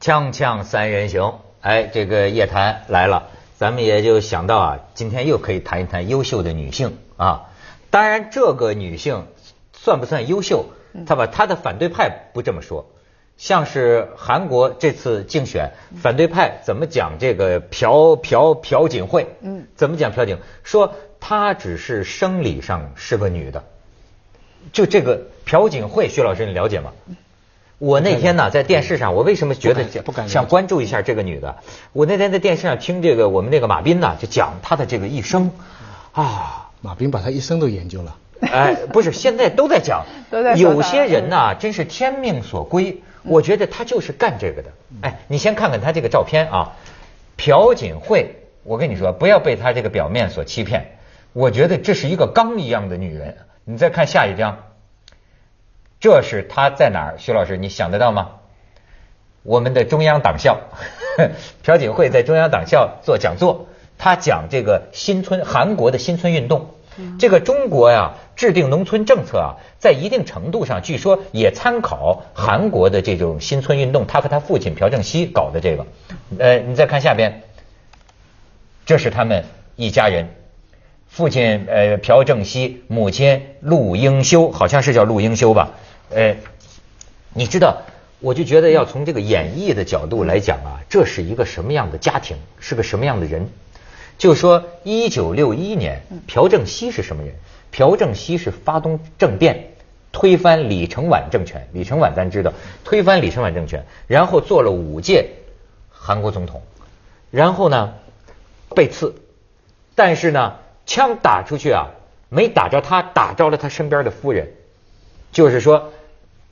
[0.00, 7.50] 锵锵三人行，哎，这个叶檀来了，咱们也就想到啊，今天又可以谈一谈优秀的女性啊。
[7.90, 9.26] 当然，这个女性
[9.74, 10.64] 算不算优秀？
[11.06, 12.86] 她把她的反对派不这么说，
[13.36, 19.26] 像是韩国这次竞选反对派怎么讲这个朴朴朴槿惠？
[19.42, 20.38] 嗯，怎么讲朴槿？
[20.64, 23.64] 说她只是生理上是个女的。
[24.72, 26.92] 就这个朴槿惠，薛老师你了解吗？
[27.80, 29.86] 我那天呢在电视上，我为什么觉得
[30.28, 31.56] 想关注一下这个女的？
[31.94, 35.50] 我那天在电视上听这个我们那个马斌呢，就讲她的这个一生
[36.12, 36.68] 啊。
[36.82, 38.16] 马斌把她一生都研究了。
[38.42, 40.04] 哎，不是，现在都在讲。
[40.30, 43.02] 都在有些人呢，真是天命所归。
[43.22, 44.70] 我觉得他就是干这个的。
[45.00, 46.72] 哎，你先看看他这个照片啊，
[47.38, 50.98] 朴槿惠，我跟你说，不要被她这个表面所欺骗。
[51.32, 53.38] 我觉得这是一个钢一样的女人。
[53.64, 54.58] 你再看下一张。
[56.00, 57.14] 这是他在哪儿？
[57.18, 58.30] 徐老师，你想得到吗？
[59.42, 60.60] 我们的中央党校，
[61.62, 66.70] 朴槿惠在中央党校做讲座，他讲这个新村韩国的新村运动。
[67.18, 74.06] 这个中国呀，制定农村政策啊，在一定程度上，据说也参考韩国的这种新村运动。
[74.06, 75.86] 他和他父亲朴正熙搞的这个，
[76.38, 77.42] 呃，你再看下边，
[78.84, 79.44] 这是他们
[79.76, 80.28] 一家人。
[81.08, 85.70] 父亲呃朴正熙，母亲陆英修，好像是叫陆英修吧？
[86.10, 86.36] 呃，
[87.32, 87.82] 你知道，
[88.20, 93.48] 我就觉得要从这个演绎的角度来讲啊，这是一个什么样的家庭，是个什么样的人？
[94.18, 97.34] 就说一九六一年，朴正熙是什么人？
[97.70, 99.72] 朴正熙是发动政变，
[100.12, 101.68] 推翻李承晚政权。
[101.72, 102.52] 李承晚咱知道，
[102.84, 105.30] 推翻李承晚政权，然后做了五届
[105.90, 106.62] 韩国总统，
[107.30, 107.94] 然后呢
[108.74, 109.14] 被刺，
[109.94, 110.56] 但是呢。
[110.86, 111.90] 枪打出去啊，
[112.30, 114.50] 没打着他，打着了他身边的夫人。
[115.30, 115.92] 就是说，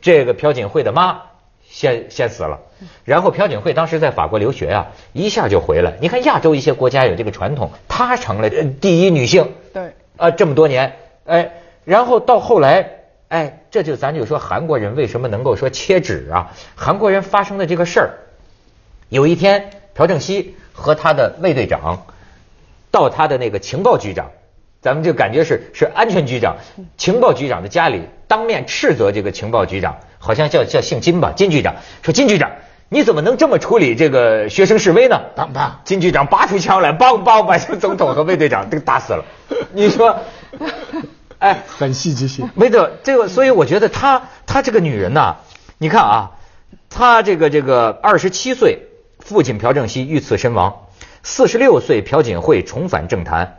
[0.01, 1.23] 这个朴槿惠的妈
[1.69, 2.61] 先先死了，
[3.05, 5.95] 然后朴槿惠当时在法国留学啊，一下就回来。
[6.01, 9.53] 你看亚洲一些国家有这个传统，她成了第一女性。
[9.73, 9.93] 对。
[10.17, 11.53] 啊，这么多年，哎，
[11.85, 12.91] 然后到后来，
[13.29, 16.53] 哎，这就咱就说韩国人为什么能够说切纸啊？
[16.75, 18.11] 韩国人发生的这个事儿，
[19.08, 22.07] 有一天朴正熙和他的卫队长。
[22.91, 24.31] 到他的那个情报局长，
[24.81, 26.57] 咱们就感觉是是安全局长，
[26.97, 32.52] 情报局长的家里，当面斥责这个情报局长，好像叫叫姓金吧，金局长说金局长，
[32.90, 35.20] 你怎么能这么处理这个学生示威呢？
[35.34, 39.24] 棒棒，金局长拔出枪来，梆梆把这总统和卫队长都打死了。
[39.72, 40.20] 你说，
[41.39, 42.48] 哎，很戏剧性。
[42.55, 45.36] 没得这个，所以我觉得她她这个女人呐，
[45.78, 46.30] 你看啊，
[46.90, 48.83] 她这个这个二十七岁，
[49.18, 50.84] 父亲朴正熙遇刺身亡。
[51.22, 53.58] 四十六岁，朴槿惠重返政坛。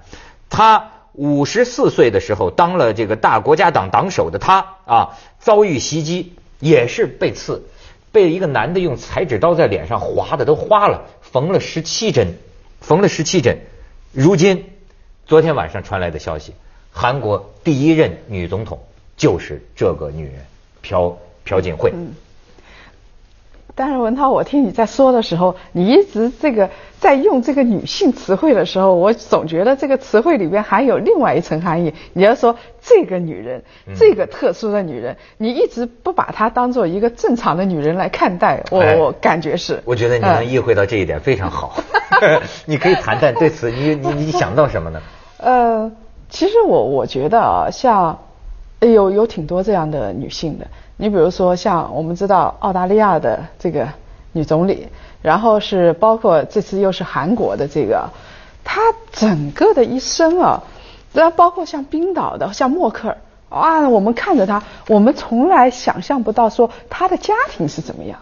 [0.49, 6.31] 他五十四岁的时候，当了这个大国家党党首的他啊，遭遇袭击，
[6.61, 7.61] 也是被刺，
[8.13, 12.35] 被一个男的用裁纸刀在脸上划的都花了，缝了十七针，
[12.79, 13.57] 缝了十七针。
[14.13, 14.63] 如今，
[15.25, 16.53] 昨天晚上传来的消息，
[16.89, 18.79] 韩国第一任女总统
[19.17, 20.35] 就是这个女人，
[20.81, 21.91] 朴朴槿惠。
[23.79, 26.69] 但是文涛，我听你在说的时候，你一直这个
[26.99, 31.93] 在用这个女性词汇的时候，我总觉得这个词汇里边还有另外一层含义。
[32.11, 33.63] 你要说这个女人，
[33.95, 39.81] 这个特殊的女人，你一直不把她当做一个正常的女人来看待，我我感觉是。
[39.85, 41.81] 我觉得你能意会到这一点非常好。
[42.67, 45.01] 你可以谈谈对此，你你你想到什么呢？
[45.37, 45.89] 呃，
[46.27, 48.19] 其实我我觉得啊，像
[48.87, 50.67] 有有挺多这样的女性的。
[50.97, 53.87] 你比如说，像我们知道澳大利亚的这个
[54.33, 54.87] 女总理，
[55.21, 58.09] 然后是包括这次又是韩国的这个，
[58.63, 58.81] 她
[59.11, 60.63] 整个的一生啊，
[61.13, 63.17] 然后包括像冰岛的像默克尔
[63.49, 68.19] 啊，我们看着她，我们从来想象不到说她的家庭是怎么样，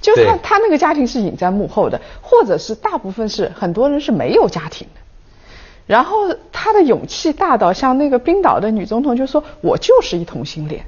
[0.00, 4.99] 就她她那个家庭是隐在幕后的，或者是大部分是很多人是没有家庭的，
[5.90, 6.18] 然后
[6.52, 10.84] 她的勇气大到像那个冰岛的女总统就说：“我就是一同性恋。”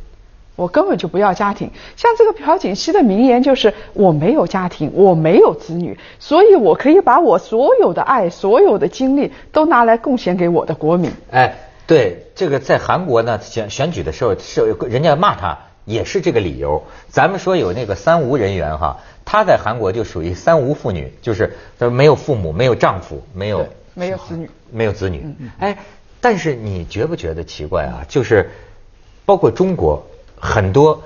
[0.54, 11.10] 我根本就不要家庭，像这个朴槿熙的名言就是我没有家庭，我没有子女，所以我可以把我所有的爱、所有的精力都拿来贡献给我的国民。
[11.32, 11.56] 哎，
[11.86, 16.84] 对，这个在韩国呢选选举的时候是人家骂他也是这个理由。
[17.08, 21.56] 咱们说有那个三无人员哈，她在韩国就属于三无妇女，就是
[21.90, 25.24] 没有父母、没有丈夫、没有没有子女、没有子女。
[25.58, 25.78] 哎，
[26.20, 28.04] 但是你觉不觉得奇怪啊？
[28.08, 28.50] 就是
[29.24, 30.06] 包括中国。
[30.44, 31.00] 很多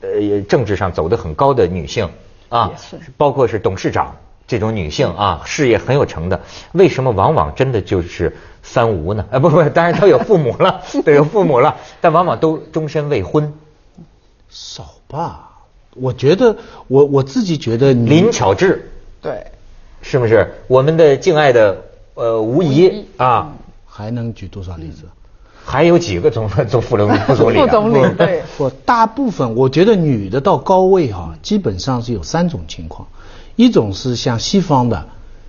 [0.00, 2.10] 呃政治上走得很高的女性
[2.48, 2.72] 啊，
[3.16, 4.16] 包括是董事长
[4.48, 6.40] 这种女性啊，事业很有成的，
[6.72, 9.24] 为什么往往真的就是三无呢？
[9.30, 13.54] 啊，不不，当然都有父母了， 都有父母了，但往往都终身未婚。
[14.50, 15.52] 少吧？
[15.94, 16.56] 我觉得
[16.88, 18.80] 我我自己觉得林巧稚
[19.22, 19.46] 对，
[20.02, 21.80] 是不是我们的敬爱的
[22.14, 23.52] 呃无疑啊？
[23.86, 25.04] 还能举多少例子？
[25.64, 27.64] 还有几个总总副总副总理啊？
[27.64, 33.08] 副总理对，不，大部分我觉得女的到高位哈、基本上是有三种情况，
[33.56, 35.06] 一种是像西方的，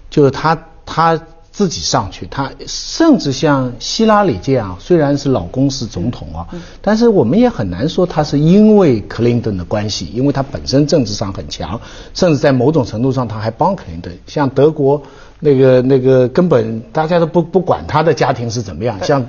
[0.10, 1.20] 就是她她
[1.56, 6.46] 自己上去，他甚至像希拉里这样，虽然是老公是总统啊，
[6.82, 11.80] 但是我们也很难说他是因为克林顿的关系，因为他本身政治上很强，
[12.14, 15.02] 甚至在某种程度上他还帮克林顿，像德国
[15.40, 19.26] 那个那个根本大家都不不管他的家庭是怎么样，像。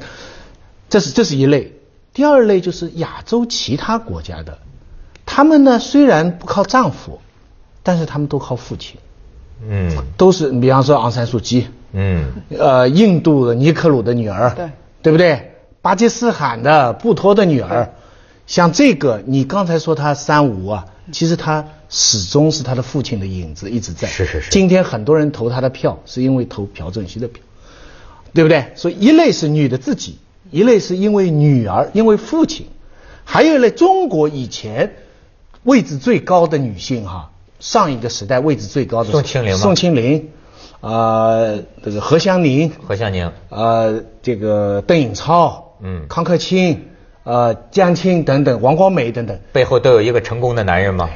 [0.88, 1.72] 这是这是一类，
[2.14, 4.58] 第二类就是亚洲其他国家的，
[5.26, 7.18] 他们呢虽然不靠丈夫，
[7.82, 8.96] 但是他们都靠父亲，
[9.68, 9.90] 嗯。
[10.16, 12.24] 都是比方说昂山素季，嗯。
[12.56, 14.70] 呃，印度的尼克鲁的女儿，对。
[15.02, 15.52] 对不对？
[15.82, 17.88] 巴基斯坦的布托的女儿，
[18.46, 24.08] 像这个，你刚才说她三无啊，其实她始终是她的父亲的影子一直在。
[24.08, 24.50] 是是是。
[24.50, 27.40] 今天很多人投她的票，是因为投朴正熙的票，
[28.34, 28.66] 对不对？
[28.74, 30.18] 所以一类是女的自己，
[30.50, 32.66] 一类是因为女儿，因为父亲，
[33.24, 34.96] 还有一类中国以前
[35.62, 39.58] 位置最高的女性哈，上一个时代位置最高的宋庆龄吗？
[39.58, 40.28] 宋庆龄，
[40.80, 46.86] 呃，这个何香凝，何香凝呃，这个邓颖超，嗯康克清，
[47.24, 51.08] 呃，江青等等，王光美等等，背后都有一个成功的男人吗？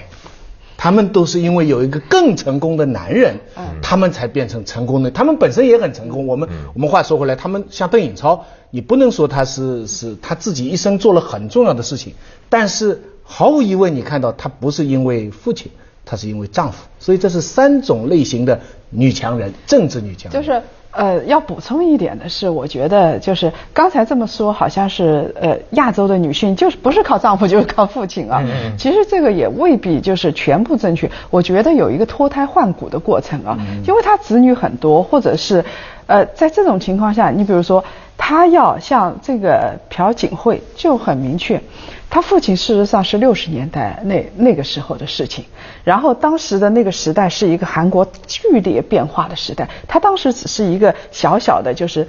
[0.76, 5.10] 他们都是因为有一个更成功的男人，嗯他们才变成成功的。
[5.10, 6.26] 他们本身也很成功。
[6.26, 12.14] 我们、我们话说回来，他们像邓颖超，你不能说他是是他自己一生做了很重要的事情，
[12.48, 15.70] 但是毫无疑问，你看到他不是因为父亲，
[16.10, 16.88] 他是因为丈夫。
[16.98, 18.58] 所以这是三种类型的
[18.90, 20.42] 女强人，政治女强人。
[20.42, 20.60] 就是
[20.90, 28.42] 呃，要补充一点的是，我觉得就是刚才这么说，好像是呃亚洲的女性就是不是靠丈夫就是靠父亲啊。
[28.44, 31.08] 嗯其实这个也未必就是全部正确。
[31.30, 35.64] 我觉得有一个脱胎换骨的过程啊，因为她子女很多，或者是
[36.06, 37.84] 呃在这种情况下，你比如说
[38.18, 41.62] 她要像这个朴槿惠就很明确。
[42.10, 45.44] 他父亲事实上是六十年代那那个时候的事情，
[45.84, 52.06] 然后当时的那个时代是一个韩国剧烈变化的时代，他当时只是一个小小的就是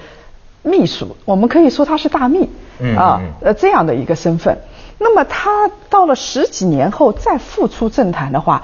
[0.64, 2.50] 秘书，我们可以说他是大秘
[2.80, 4.58] 嗯啊呃这样的一个身份。
[4.98, 8.64] 那么他到了十几年后再复出政坛的话，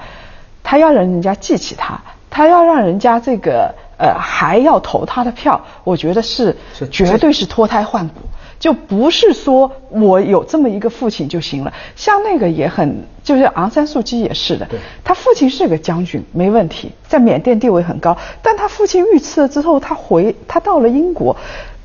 [0.64, 2.00] 他要让人家记起他，
[2.30, 8.20] 他要让人家这个呃还要投他的票，我觉得是是绝对是脱胎换骨。
[8.58, 14.66] 就不是说我有这么一个父亲就行了，像那个也很，就是昂山素季也是的。
[14.66, 21.36] 对，他父亲是个将军，没问题，在缅甸地位很高，但他父亲遇刺了之后，他回他到了英国，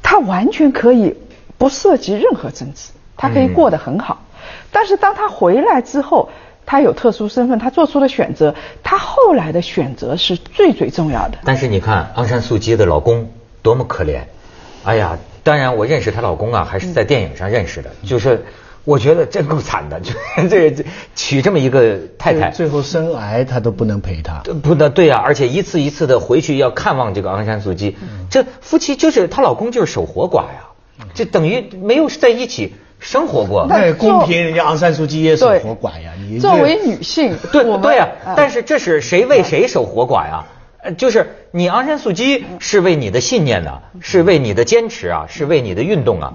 [0.02, 1.16] 他完全可以
[1.58, 4.24] 不涉及任何政治，他可以过得很好，
[4.72, 6.30] 但是当他回来之后。
[6.66, 11.38] 他有特殊身份，他做出了选择，他后来的选择是最最重要的。
[11.44, 13.30] 但是你看昂山素季的老公
[13.62, 14.22] 多么可怜，
[14.86, 18.46] 哎呀，当然我认识她老公啊，还是在电影上认识的，就是
[18.86, 20.12] 我觉得真够惨的，就
[20.50, 20.84] 这这
[21.16, 24.42] 娶这么一个太太，最后生癌，他都不能陪她。
[24.46, 27.98] 呃不能，对呀、而且一次一次的回去要看望这个昂山素季，
[28.30, 30.68] 这夫妻就是她老公就是守活寡呀，
[31.14, 33.68] 这等于没有在一起生活过。
[33.70, 36.12] 但那公平，人家昂山素季也守活寡呀。
[36.30, 40.46] 你作为女性，对对呀、啊但是这是谁为谁守活寡呀？
[40.84, 46.34] 呃，就是你昂山素姬是为你的信念呐、是为你的坚持啊，是为你的运动啊。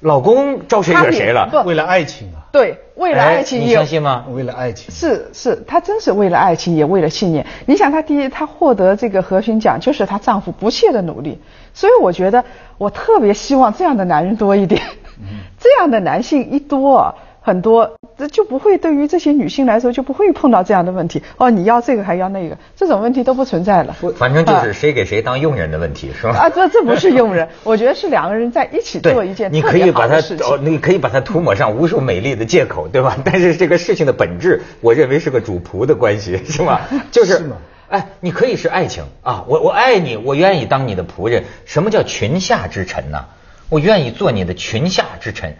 [0.00, 1.64] 老公招谁惹谁了？
[1.66, 4.24] 为了爱情啊，对，为了爱情哎你相信吗？
[4.30, 4.94] 为了爱情。
[4.94, 7.44] 是是，她真是为了爱情，也为了信念。
[7.66, 11.40] 你想，她第一，她获得这个和平奖，就是她丈夫不懈的努力。
[11.74, 12.44] 所以我觉得，
[12.78, 14.80] 我特别希望这样的男人多一点。
[15.58, 17.14] 这样的男性一多啊，
[17.48, 21.22] 很多，这就不会对于这些女性来说就不会碰到这样的问题。
[21.38, 23.96] 哦，你要这个还要那个，这种问题都不存在了。
[24.16, 26.36] 反正就是谁给谁当佣人的问题，是吧？
[26.40, 30.46] 啊，这这不是佣人， 我觉得是两个人在一起做一件你特别可以把它好的事情。
[30.46, 33.16] 哦，你可以把它涂抹上无数美丽的借口，对吧？
[33.24, 36.86] 但是这个事情的本质，我认为是个主仆的关系， 是吧？
[37.10, 37.50] 就是是
[37.88, 41.44] 哎，你可以是爱情啊，我我爱你，我愿意当你的仆人。
[41.64, 43.24] 什么叫裙下之臣呢？
[43.70, 45.56] 我愿意做你的裙下之臣。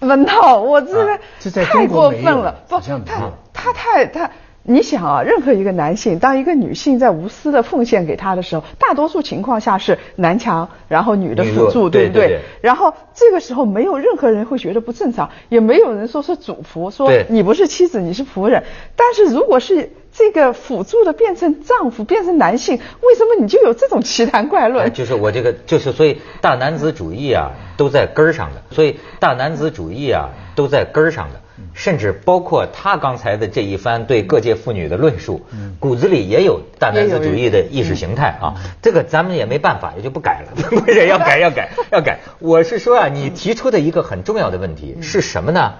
[0.00, 3.32] 文涛，我这个啊这在太过分了，不，他有。
[3.52, 4.30] 他太他，
[4.70, 18.62] 你想啊，任何一个男性，当一个女性在无私的奉献给他的时候，大多数情况下是男强，然后女的辅助，不对对对然后这个时候没有任何人会觉得不正常，也没有人说是主仆，说你不是妻子，你是仆人。
[18.94, 24.92] 但是如果是这个辅助的变成丈夫，变成男性，为什么你就有这种奇谈怪哎，论？
[24.92, 28.62] 就是我这个，就是所以大男子主义啊，都在根儿上的。
[28.70, 31.40] 所以大男子主义啊，都在根儿上的。
[31.74, 35.46] 甚至包括他刚才的这一番对各界妇女的论述，
[35.78, 38.54] 骨子里也有大男子主义的意识形态啊。
[38.82, 40.52] 这个咱们也没办法，也就不改了。
[40.70, 42.18] 不是要改 要改要改。
[42.38, 45.74] 我是说啊，你提出的一个很重要的问题是什么呢？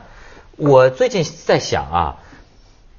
[0.56, 2.16] 我最近在想啊，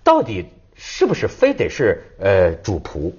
[0.04, 0.46] 到底
[0.76, 3.14] 是不是非得是呃主仆？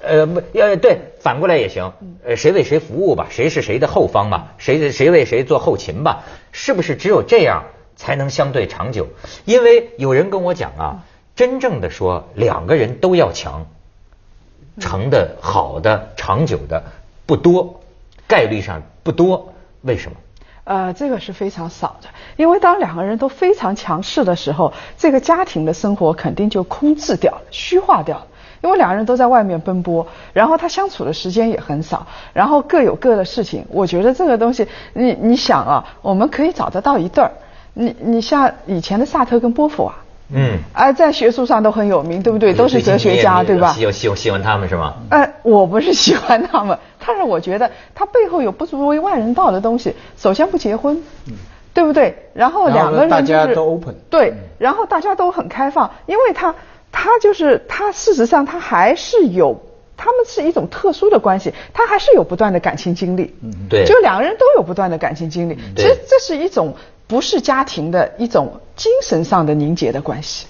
[0.00, 1.92] 呃不，要对，反过来也行。
[2.24, 3.26] 呃，谁为谁服务吧？
[3.30, 4.54] 谁是谁的后方吧？
[4.58, 6.24] 谁谁为谁做后勤吧？
[6.50, 7.64] 是不是只有这样
[8.02, 9.06] 才能相对长久？
[9.44, 11.04] 因为有人跟我讲啊，
[11.36, 13.64] 真正的说两个人都要强，
[14.80, 16.82] 成的好的长久的
[17.26, 17.80] 不多，
[18.26, 19.52] 概率上不多。
[19.82, 20.16] 为什么？
[20.64, 28.26] 呃，这个是非常少的，因为当两个人都非常强势的时候，这个家庭的生活肯定就空置掉了，虚化掉了。
[28.62, 33.64] 因为两个人都在外面奔波，然后他相处的时间也很少，然后各有各的事情。
[33.70, 37.30] 我觉得这个东西，你你想啊，我们可以找得到一对儿。
[37.74, 39.94] 你你像以前的萨特跟波伏娃，
[40.34, 42.52] 嗯，啊，在学术上都很有名，对不对？
[42.52, 43.72] 都是哲学家，对吧？
[43.72, 44.94] 喜喜喜欢他们是吗？
[45.10, 49.94] 哎，我不是喜欢他们，但是我觉得他背后有不足为外人道的东西。
[50.16, 51.34] 首先不结婚，嗯
[51.74, 52.28] 对不对？
[52.34, 56.54] 然后两个人大家都 open，对，然后大家都很开放，因为他。
[56.94, 59.58] 他就是他，事实上他还是有，
[59.96, 63.34] 他们是一种特殊的关系，他还是有不断的感情经历。
[63.42, 65.56] 嗯，对，就两个人都有不断的感情经历。
[65.74, 66.74] 其实这是一种
[67.12, 70.46] 不是家庭的一种精神上的凝结的关系。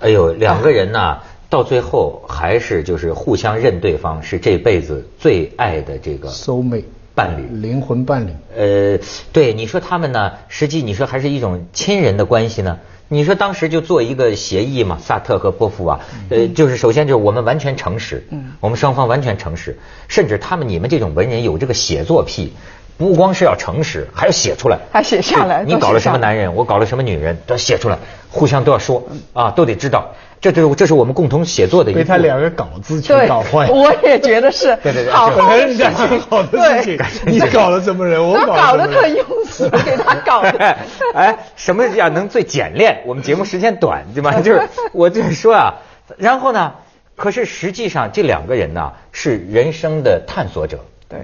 [0.00, 1.18] 哎呦，两个人呢，
[1.48, 6.82] 到最后还是就是互相认对方是这辈子最爱的这个 soul mate
[7.14, 8.32] 伴侣，灵魂伴侣。
[8.56, 8.98] 呃，
[9.32, 12.80] 对，你说他们呢，实际你说还是一种亲人的关系呢。
[13.06, 19.78] 你说当时就做一个协议嘛，萨特和波伏娃，呃，就是首先就是我们完全诚实，嗯，我们双方完全诚实，
[20.08, 22.54] 甚至他们你们这种文人有这个写作癖，
[22.98, 27.98] 不光是要诚实，还要写出来，还写下来，你搞了什么男人，我搞了什么女人，都要写出来，
[28.30, 30.12] 互相都要说，啊，都得知道。
[30.40, 33.68] 这这是这是我们共同写作的一被他两个稿子全搞坏。
[33.68, 34.76] 我也觉得是。
[34.82, 36.98] 对对对，好 人家挺好的事情，
[37.32, 38.20] 你搞了什么人？
[38.20, 40.76] 我搞了特用心，给他搞的。
[41.14, 43.02] 哎，什么样能最简练？
[43.06, 44.40] 我们节目时间短，对吧？
[44.40, 45.74] 就是我就是说啊，
[46.16, 46.72] 然后呢，
[47.14, 51.20] 可是实际上这两个人呢是人生的探索者，对，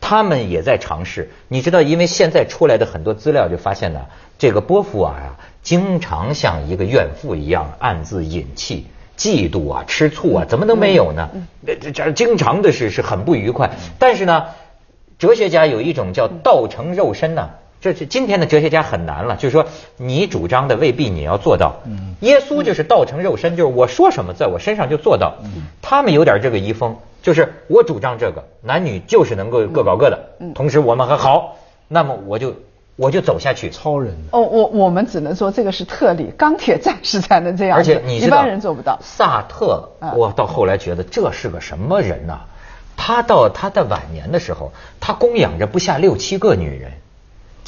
[0.00, 1.30] 他们也在尝试。
[1.48, 4.06] 你知道，因为现在出来的很多资料就发现呢，
[4.38, 5.36] 这个波伏娃啊。
[5.62, 8.86] 经常像一个怨妇一样暗自隐气、
[9.18, 11.28] 嫉妒啊、吃醋啊，怎么能没有呢？
[11.66, 13.70] 这这经常的是是很不愉快。
[13.98, 14.46] 但是呢，
[15.18, 19.36] 哲学家有一种叫道成肉身呢，这是今天的哲学家很难了。
[19.36, 19.64] 就是说，
[19.96, 21.76] 你主张的未必你要做到。
[22.20, 25.34] 耶稣就是道成肉身，就是我说什么，在我身上就做到。
[25.80, 30.18] 他们有点这个遗风，就是我主张这个，男女就是能够各搞各的，
[30.54, 31.56] 同时我们还好，
[31.88, 32.54] 那么我就。
[32.96, 38.98] 我就走下去，超人哦，我我们只能说这个是特例，钢铁战士才能这样，而且你一般人做不到。
[39.00, 42.40] 萨特，我到后来觉得这是个什么人呐？
[42.98, 44.70] 他到他的晚年的时候，
[45.00, 46.92] 他供养着不下六七个女人，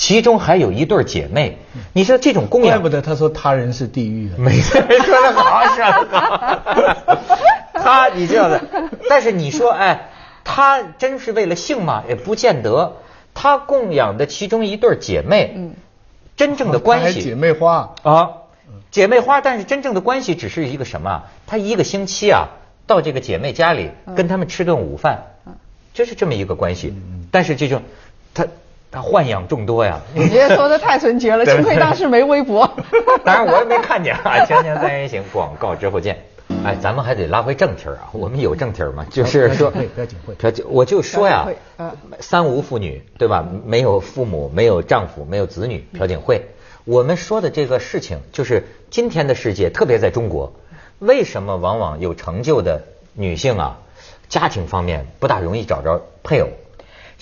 [0.02, 1.58] 其中还有一对姐妹。
[1.92, 4.32] 你说这种供养，怪不得他说他人是地狱。
[4.36, 7.18] 没错，说的好，说的好。
[7.72, 8.60] 他你这样的，
[9.08, 10.08] 但是你说，哎，
[10.42, 12.02] 他真是为了性吗？
[12.08, 12.94] 也不见得。
[13.32, 15.74] 他供养的其中一对姐妹，嗯，
[16.36, 18.30] 真正的关系姐妹花啊，
[18.90, 21.22] 姐妹花，但是真正的关系只是一个什么？
[21.46, 22.48] 他一个星期啊，
[22.88, 25.22] 到这个姐妹家里跟他们吃顿午饭，
[25.94, 26.92] 就是这么一个关系。
[27.30, 27.82] 但是这种
[28.34, 28.48] 他
[28.92, 29.98] 他豢养众多呀。
[30.14, 32.70] 你说的太纯洁了， 幸亏当时没微博。
[33.24, 34.44] 当然我也没看见啊。
[34.46, 36.22] 锵锵三人行，广告之后见。
[36.64, 38.10] 哎，咱们还得拉回正题啊！
[38.12, 39.06] 我们有正题吗？
[39.10, 41.48] 就是说，朴槿惠，朴我就说呀，
[42.20, 43.44] 三无妇女对吧？
[43.64, 45.84] 没有父母，没有丈夫，没有子女。
[45.96, 46.50] 朴槿惠，
[46.84, 50.52] 我们说的这个事情，就是今天的世界，特别在中国，
[50.98, 52.82] 为什么往往有成就的
[53.14, 53.78] 女性啊，
[54.28, 56.48] 家庭方面不大容易找着配偶？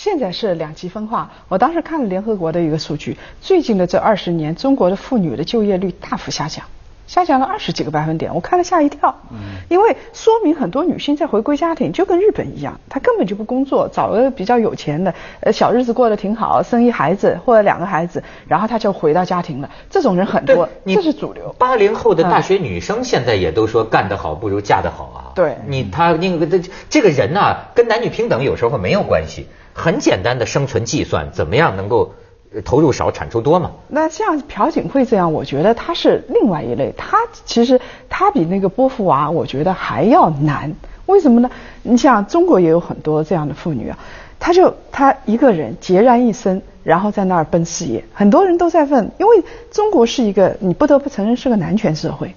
[0.02, 1.30] 现在是两极分化。
[1.46, 6.64] 我当时看了联合国的一个数据，最近的这二十年，中国的妇女的就业率大幅下降。
[7.06, 9.14] 下降了二十几个百分点，我看了吓一跳。
[9.30, 9.36] 嗯，
[9.68, 19.68] 因为说明很多女性在回归家庭，就跟日本一样，她根本就不工作，找个比较有钱的，呃，小日子过得挺好，生一孩子或者两个孩子，然后她就回到家庭了。
[19.90, 21.54] 这种人很多，这是主流。
[21.58, 25.20] 八零后的大学女生现在也都说干得好不如嫁得好啊。
[25.34, 29.48] 对，你她那个这这个人呐，跟男女平等有时候没有关系，
[29.80, 32.12] 很简单的生存计算，怎么样能够？
[32.64, 33.70] 投入少，产出多嘛？
[33.86, 36.92] 那像朴槿惠这样，我觉得她是另外一类。
[36.96, 40.74] 她其实她比那个波伏娃，我觉得还要难。
[41.06, 41.48] 为什么呢？
[41.84, 43.96] 你像中国也有很多这样的妇女啊，
[44.40, 48.02] 她就她一个人孑然一身，然后在那儿奔事业。
[48.12, 52.34] 很多人都在问，因为中国是一个你不得不承认是个男权社会，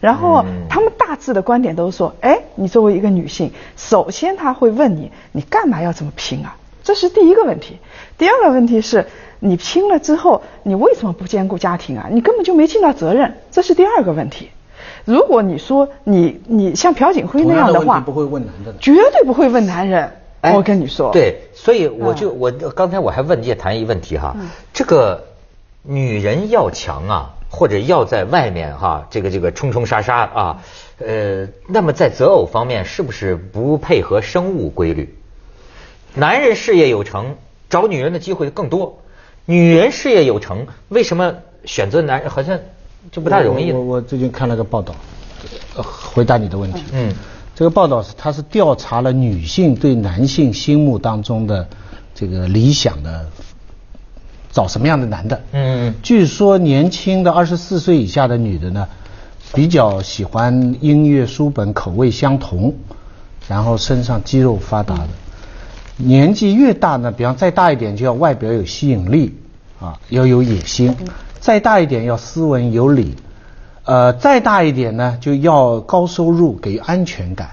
[0.00, 6.56] 然后他们大致的观点都是说，哎，你作为一个女性，首先他会问你，你干嘛要这么拼啊？
[6.82, 7.78] 这是第一个问题。
[8.18, 9.06] 第二个问题是，
[9.40, 12.08] 你拼了之后，你为什么不兼顾家庭啊？
[12.10, 14.50] 你根本就没尽到责任，这是第二个问题。
[15.04, 20.10] 如果你说你你像朴槿惠那样的话，不会问男的，绝对不会问男人。
[20.54, 24.36] 我跟你说，对，所以我就我刚才我还问叶檀一问题哈，
[24.72, 25.24] 这个
[25.82, 30.62] 女人要强啊，或者要在外面哈，这个这个冲冲杀杀啊，
[30.98, 35.14] 呃，那么在择偶方面是不是不配合生物规律？
[36.14, 37.36] 男人事业有成，
[37.70, 38.98] 找女人的机会更多；
[39.46, 42.58] 女人事业有成，为什么选择男人好像
[43.10, 43.72] 就不太容易？
[43.72, 44.94] 我我最近看了个报道，
[45.74, 46.84] 回答你的问题。
[46.92, 47.14] 嗯。
[47.54, 51.68] 这个报道是，他是调查了女性对男性心目当中的
[52.14, 53.26] 这个理想的
[54.50, 55.40] 找什么样的男的。
[55.52, 55.94] 嗯。
[56.02, 58.88] 据说年轻的二十四岁以下的女的呢，
[59.54, 62.74] 比较喜欢音乐书本口味相同，
[63.48, 65.08] 然后身上肌肉发达的。
[65.96, 69.34] 年纪越大呢，比方再大一点就要外表有吸引力
[69.80, 70.94] 啊，要有野心；
[71.40, 73.14] 再大一点要斯文有礼。
[73.84, 77.50] 呃，再大一点呢，就要高收入，给安全感。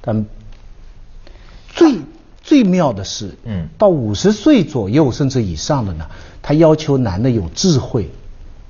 [0.00, 0.24] 但
[1.68, 1.98] 最
[2.40, 6.06] 最妙的是，嗯，到五十岁左右甚至以上的呢，
[6.40, 8.10] 他要求男的有智慧，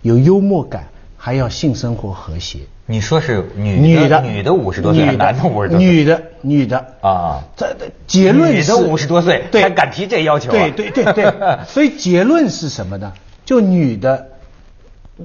[0.01, 2.61] 有幽默感，还要性生活和谐。
[2.87, 5.87] 你说是女女的女的五十多岁，男的五十多岁？
[5.87, 10.51] 女的女的啊，这结论女的五十多岁还敢提这要求？
[10.51, 11.33] 对对对对，
[11.69, 13.13] 所以结论是什么呢？
[13.45, 14.29] 就女的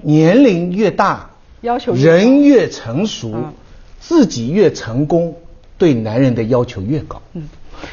[0.04, 1.32] 年龄越大。
[1.62, 3.34] 要求人越成熟，
[4.00, 5.36] 自己越成功，
[5.80, 7.20] 对男人的要求越高。
[7.34, 7.50] 嗯，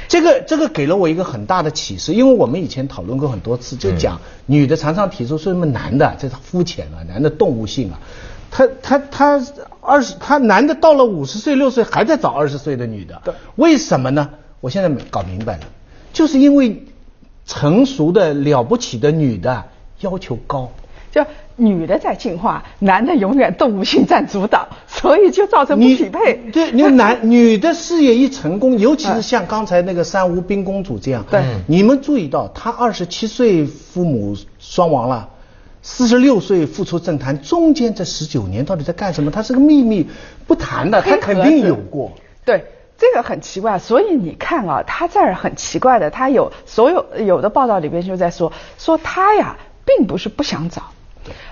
[0.06, 7.99] 这个这个给了我一个很大的启示，因为我们以前讨论过很多次，就讲女的常常提出说什么男的这是肤浅啊，男的动物性啊，
[8.54, 9.42] 他他他
[9.80, 13.20] 二十他男的到了五十岁六岁还在找二十岁的女的，
[13.56, 14.30] 为什么呢？
[14.61, 15.62] 我现在搞明白了，
[16.12, 16.84] 就是因为
[17.44, 19.64] 成熟的了不起的女的
[20.02, 20.70] 要求高。
[21.11, 21.24] 就
[21.57, 26.35] 女的在进化，男的永远动物性占主导，所以就造成不匹配。
[26.52, 35.29] 对，你男女的事业一成功，尤其是像刚才那个三无冰公主这样，对，你们注意到，她二十七岁父母双亡了，
[35.87, 39.31] 四十六岁复出政坛，中间这十九年到底在干什么？
[39.31, 40.09] 他是个秘密
[40.47, 42.11] 不谈的，他肯定有过。
[42.42, 42.64] 对，
[42.97, 50.85] 这个很奇怪，所以你看啊，他这儿很奇怪的，他有所有有的报道里边就在说，说他呀，并不是不想找。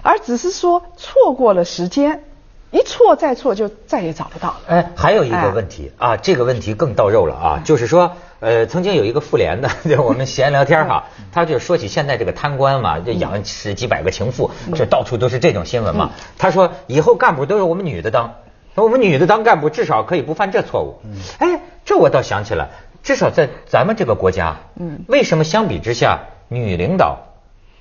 [0.01, 2.25] 而只是说错过了时间，
[2.71, 4.61] 一错再错就再也找不到了。
[4.69, 16.11] 哎，还有一个问题啊，这个问题更到肉了啊，就是说，呃，曾经有一个妇联的， 就我们闲聊天哈，他就说起现在这个贪官嘛，就养十几百个情妇，这到处都是这种新闻嘛。
[16.39, 18.35] 他说以后干部都是我们女的当，
[18.75, 21.01] 我们女的当干部至少可以不犯这错误。
[21.39, 22.71] 哎，这我倒想起来，
[23.05, 27.21] 至少在咱们这个国家，嗯，为什么相比之下女领导？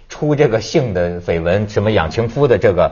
[0.10, 2.92] 出这个性的绯闻，什么养情夫的这个，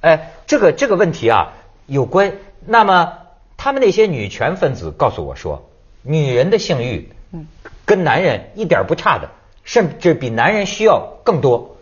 [0.00, 1.54] 哎，这个这个问题啊，
[1.86, 2.34] 有关。
[2.66, 3.14] 那么
[3.56, 5.69] 他们那些女权分子告诉我说，
[6.02, 7.46] 女人的性欲，嗯，
[7.84, 9.28] 跟男人一点不差的，
[9.64, 11.76] 甚至比男人需要更多。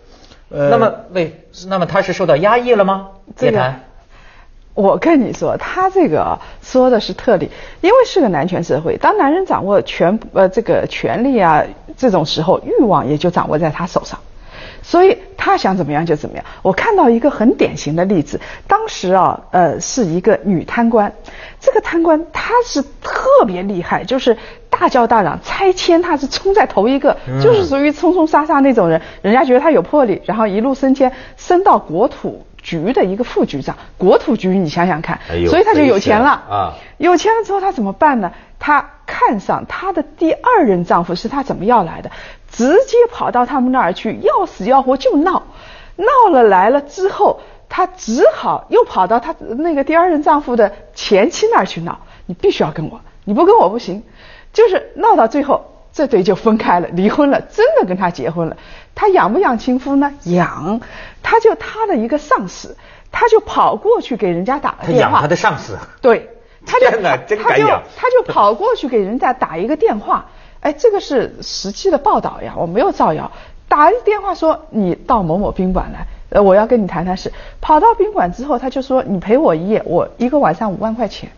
[0.51, 3.11] 呃，那么为那么他是受到压抑了吗？
[3.41, 3.85] 叶檀，
[4.75, 7.51] 我跟你说，他这个说的是特例，
[7.81, 11.65] 因为是个男权社会，当男人掌握全呃这个权利啊，
[11.97, 14.19] 这种时候欲望也就掌握在他手上。
[14.89, 16.47] 所以他想怎么样就怎么样。
[16.63, 21.13] 我看到一个很典型的例子，当时啊，呃，是一个女贪官，
[21.61, 24.39] 这个贪官她是特别厉害，就是
[24.71, 29.03] 大叫大嚷，拆迁她是冲在头一个，就是属于冲冲杀杀那种人。
[29.21, 33.77] 人家觉得她有魄力，然后一路升迁，升到国土局的一个副局长。
[33.99, 35.21] 国土局你想想看，
[35.51, 36.75] 所以他就有钱了啊。
[36.97, 38.33] 有钱了之后他怎么办呢？
[38.59, 42.11] 他看上她的第二任丈夫是她怎么要来的？
[42.51, 45.45] 直接跑到他们那儿去，要死要活就闹，
[45.97, 52.01] 闹了来了之后，她只好又跑到她那个第二任丈夫的前妻那儿去闹。
[52.27, 54.03] 你必须要跟我，你不跟我不行。
[54.53, 58.57] 就是闹到最后，这对就分开了，离婚了，真的跟他结婚了。
[58.95, 60.13] 他养不养情夫呢？
[60.25, 60.81] 养。
[61.23, 62.77] 他就他的一个上司，
[63.13, 64.95] 他就跑过去给人家打了电话。
[64.95, 65.79] 他养他的上司。
[66.01, 66.31] 对，
[66.67, 67.17] 他就他
[67.57, 70.27] 就他就跑过去给人家打一个电话。
[70.61, 73.31] 哎，这个是实际的报道呀，我没有造谣。
[73.69, 77.33] 打一电话说你到某某宾馆来，呃，我要跟你谈谈事。
[77.61, 81.31] 跑到宾馆之后，他就说你陪我一夜，我一个晚上五万块钱。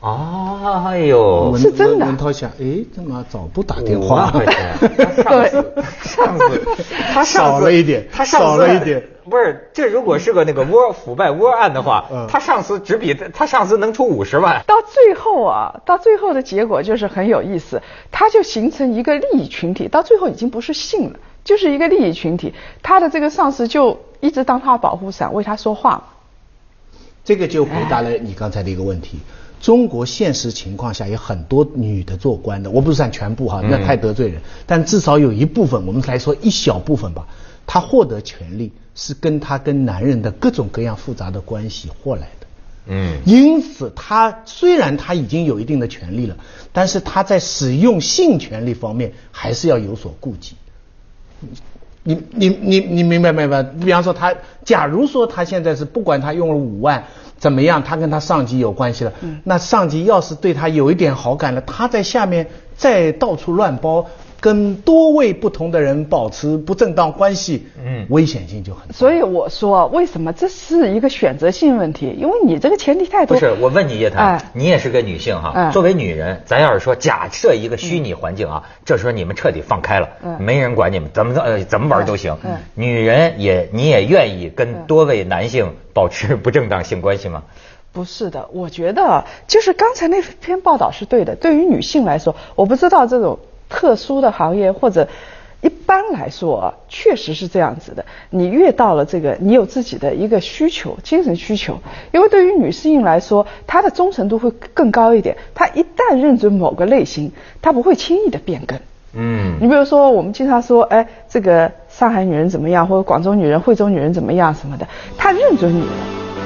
[0.00, 4.32] 哦，哎呦，文是真的文文涛想，哎，怎么早不打电话万？
[4.32, 9.02] 块钱，他上司，上司，他少了一点他少了一点。
[9.28, 14.62] 不是，这如果是个那个窝腐败窝案的话，嗯他上司只比他上司能出五十万。
[14.66, 17.82] 到最后啊，到最后的结果就是很有意思，
[18.12, 22.54] 他就形成一个利益群体，到最后已经不是性了，就是一个利益群体。
[22.82, 26.04] 他的这个上司就一直当他的保护伞，为他说话。
[27.24, 29.18] 这个就回答了你刚才的一个问题。
[29.60, 37.26] 中国现实情况下有很多女的做官的，我不是算全部哈，那太得罪人，但至少有一部分，我们来说一小部分吧，
[37.66, 42.46] 她获得权利是跟她跟男人的各种各样复杂的关系获来的。
[42.88, 46.36] 嗯因此，她虽然她已经有一定的权利了，
[46.72, 50.54] 但是她在使用性权利方面还是要有所顾忌。
[52.06, 53.62] 你你你你明白明白？
[53.64, 54.32] 比方说他，
[54.64, 57.02] 假如说他现在是不管他用了五万
[57.36, 64.06] 怎么样，他跟他上级有关系了，那上级要是对他有一点好感了，他在下面再到处乱包，
[64.46, 68.94] 跟多位不同的人保持不正当关系，嗯危险性就很大。
[68.94, 72.14] 所以我说，为什么这是一个选择性问题？
[72.16, 73.36] 因为你这个前提太多。
[73.36, 82.36] 不是，我问你叶檀，哎你也是个女性哈，哎作为女人，咱要是说假设一个虚拟环境啊，这时候你们彻底放开了，嗯没人管你们，怎么呃怎么玩都行。
[82.76, 87.42] 女人也你也愿意跟多位男性保持不正当性关系吗？
[87.92, 91.34] 不是的，我觉得就是刚才那篇报道是对的。
[91.34, 95.08] 对于女性来说，我不知道这种特殊的行业或者
[95.62, 98.04] 一般来说啊，确实是这样子的。
[98.30, 101.78] 你越到了这个，你有自己的一个需求，精神需求。
[102.12, 105.36] 因为对于女性来说，她的忠诚度会更高一点。
[105.54, 108.78] 她一旦认准某个类型，她不会轻易的变更。
[109.18, 115.92] 嗯你比如说，我们经常说，哎，这个上海女人怎么样，或者广州女人、惠州女人怎么样什么的，她认准你了，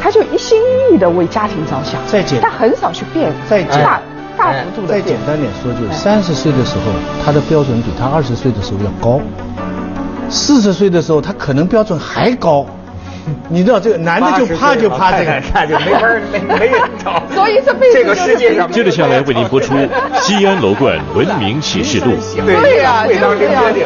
[0.01, 0.57] 她就一心
[0.91, 3.85] 一意的为家庭着想，再见她很少去变，再简
[4.37, 5.19] 大大幅度的变再简。
[5.27, 6.93] 单点说，就是三十岁的时候，
[7.25, 9.21] 他的标准比他二十岁的时候要高；
[10.29, 12.67] 四十岁的时候，他可能标准还高。
[13.49, 15.43] 你知道这个男的就怕就怕这个。
[15.55, 16.01] 那就没法
[16.33, 17.23] 没没人找。
[17.33, 19.75] 所以这辈子这个世界上接着下来为您播出
[20.15, 22.13] 《西安楼冠文明启示录》。
[22.45, 23.81] 对呀、就是这样子。